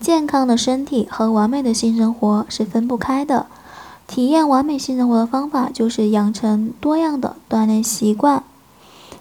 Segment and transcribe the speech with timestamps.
[0.00, 3.46] 健康的身体和完美的性生活是分不开的。
[4.06, 8.42] 体验完美性生活的方法就是养成多样的锻炼习惯。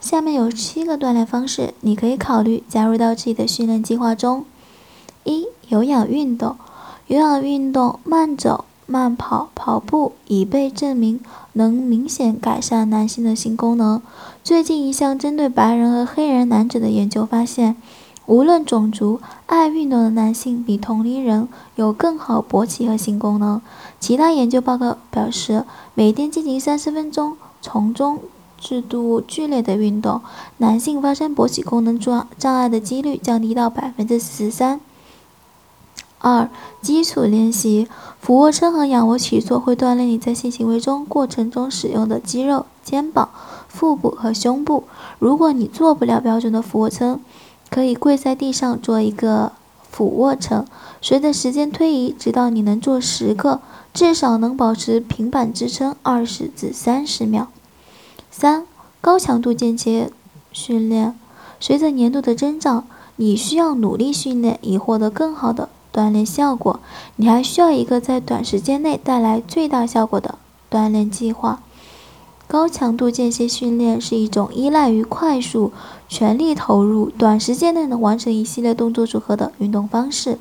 [0.00, 4.44] 下面有七个锻炼方式，你可以考虑加入到自己的训练计划中。
[5.24, 6.56] 一、有氧运动。
[7.06, 11.20] 有氧运动，慢走、慢跑、跑步已被证明
[11.52, 14.02] 能明显改善男性的性功能。
[14.42, 17.76] 最近一项针对白人和黑人男子的研究发现，
[18.26, 21.46] 无论种族，爱运动的男性比同龄人
[21.76, 23.60] 有更好勃起和性功能。
[24.00, 28.20] 其他研究报告表示，每天进行三十分钟从中
[28.58, 30.22] 制度剧烈的运动，
[30.56, 34.80] 男性发生勃起功能障障碍的几率降低到百分之十三。
[36.18, 36.48] 二、
[36.80, 37.86] 基础练习，
[38.18, 43.28] 俯卧撑和仰卧起坐会锻炼你在性行为中过程中使用的肌肉、肩膀、
[43.68, 44.84] 腹部和胸部。
[45.18, 47.20] 如果你做不了标准的俯卧撑，
[47.74, 49.50] 可以跪在地上做一个
[49.90, 50.64] 俯卧撑。
[51.02, 53.60] 随着时间推移，直到你能做十个，
[53.92, 57.48] 至少能保持平板支撑二十至三十秒。
[58.30, 58.64] 三、
[59.00, 60.12] 高强度间歇
[60.52, 61.18] 训练，
[61.58, 65.68] 随着年度的增长，你需要努力训练以获得更好的。
[65.92, 66.78] 锻炼效果，
[67.16, 70.38] 你还需要一个在短时间内带来最大效果的
[70.70, 71.60] 锻炼计划。
[72.46, 75.72] 高强度间歇训练是一种依赖于快速、
[76.08, 80.38] 全力投入、短时间内能完成一系列动作组合的运动方式，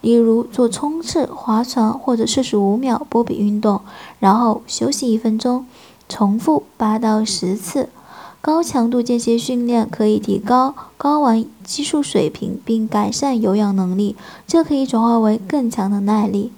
[0.00, 3.80] 例如做冲刺、划船或者四十五秒波比运动，
[4.18, 5.64] 然后休息一分钟，
[6.08, 7.88] 重复八到十次。
[8.42, 16.52] 高强度间歇训练可以提高睾丸激素水平，并改善有氧能力，这可以转化为更强的耐力。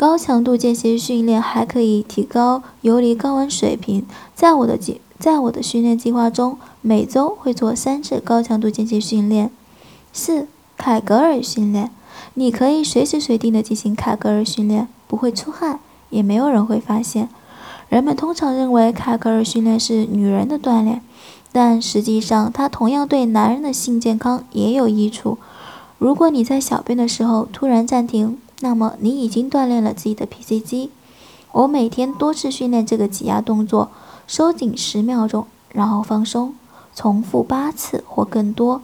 [0.00, 4.06] 高强度间歇训练还可以提高游离睾丸水平。
[4.34, 9.50] 在我的计，在我的训练计划中，每周会做三次高强度间歇训练。
[10.10, 11.90] 四、凯格尔训练，
[12.32, 17.28] 你可以随时随地的进行凯格尔训练，不会出汗，也没有人会发现。
[17.90, 21.02] 人们通常认为凯格尔训练是女人的锻炼，
[21.52, 25.36] 但实际上它同样对男人的性健康也有益处。
[25.98, 30.90] 如果你在小便的时候突然暂停，那么你已经锻炼了自己的 PC 肌。
[31.52, 33.90] 我每天多次训练这个挤压动作，
[34.26, 36.54] 收紧十秒钟，然后放松，
[36.94, 38.82] 重复八次或更多。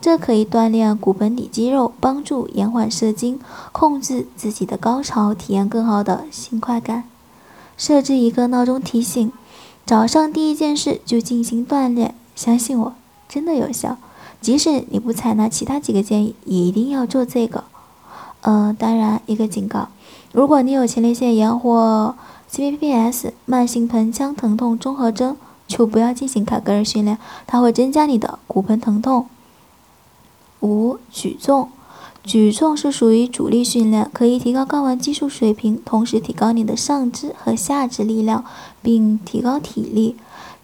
[0.00, 3.38] 这可以锻炼骨盆底肌肉，帮助延缓射精，
[3.70, 7.04] 控制自己的高潮，体验更好的性快感。
[7.76, 9.30] 设置一个闹钟提醒，
[9.84, 12.14] 早上第一件事就进行锻炼。
[12.34, 12.94] 相信我，
[13.28, 13.98] 真的有效。
[14.40, 17.64] 即使你不采纳其他几个建议，也一定要做这个。
[18.42, 19.88] 呃，当然，一个警告：
[20.32, 22.14] 如果你有前列腺炎或
[22.50, 25.36] CPPS 慢性盆腔疼痛综合征，
[25.66, 29.26] 就不要进行凯格尔训练，它会增加你的骨盆疼痛。
[30.60, 31.68] 五、举重。
[32.22, 38.44] 举重是属于阻力训练，可以提高睾丸激素水平，同时提高你的上肢和下肢力量，
[38.82, 40.16] 并提高体力。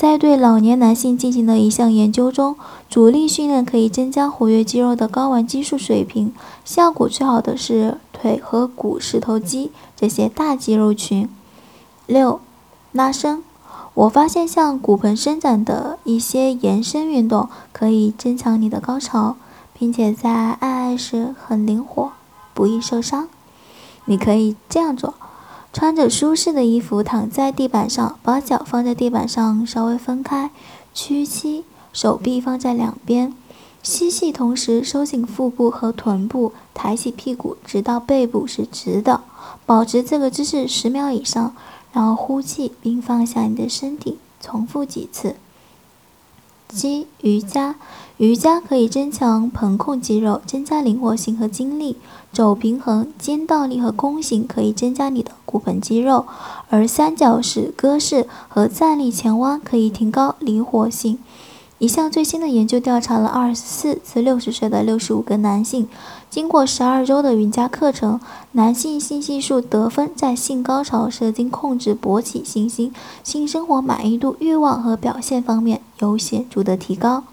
[0.00, 2.56] 在对老年男性进行的一项研究中，
[2.88, 6.32] 阻力训练可以增加活跃肌肉的睾丸激素水平，
[6.64, 11.28] 效果最好的是腿和股四头肌这些大肌肉群。
[12.06, 12.40] 六、
[12.92, 13.44] 拉伸。
[13.92, 19.36] 我发现像骨盆伸展的一些延伸运动可以增强你的高潮。
[19.78, 22.12] 并且在爱爱时很灵活，
[22.54, 23.28] 不易受伤。
[24.06, 25.12] 你可以这样做：
[25.72, 30.50] 穿着舒适的衣服躺在地板上，把脚放在地板上稍微分开，
[30.92, 33.32] 屈膝，手臂放在两边，
[33.80, 39.20] 吸气，同时收紧腹部和臀部，抬起屁股直到背部是直的，
[39.64, 41.54] 保持这个姿势十秒以上，
[41.92, 45.36] 然后呼气并放下你的身体，重复几次。
[46.72, 47.74] 七瑜伽，
[48.16, 51.96] 瑜伽可以增强盆控肌肉，增加灵活性和精力。
[52.32, 56.26] 肘平衡、肩倒立和弓形可以增加你的骨盆肌肉，
[56.68, 61.18] 而三角式、鸽式和站立前弯可以提高灵活性。
[61.80, 65.88] 一项最新的研究调查了二十四至六十岁的六十五个男性，
[66.28, 68.20] 经过十二周的瑜伽课程，
[68.52, 72.92] 男性性系数得分在性高潮、射精、控制勃起、信心、
[73.24, 77.24] 性生活满意度、欲望和表现方面有显著的提高。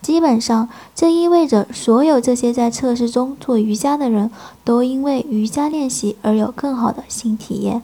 [0.00, 4.30] 基本上，这意味着所有这些在测试中做瑜伽的人
[4.62, 7.82] 都因为瑜伽练习而有更好的性体验。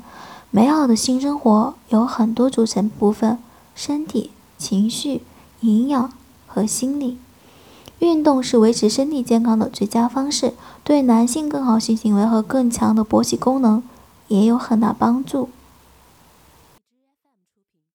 [0.53, 3.37] 美好的性生活有很多组成部分：
[3.75, 5.23] 身体、情绪。
[5.67, 6.13] 营养
[6.47, 7.19] 和心理，
[7.99, 10.55] 运动是维持身体健康的最佳方式，
[10.85, 13.83] 对男性更好性行为和更强的勃起功能
[14.29, 15.49] 也有很大帮助。